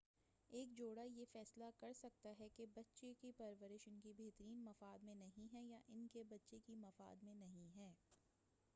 [0.51, 5.15] ایک جوڑہ یہ فیصلہ کرسکتا ہے کہ بچے کی پرورش ان کے بہترین مفاد میں
[5.15, 7.91] نہیں ہے یا ان کے بچے کے مفاد میں نہیں ہے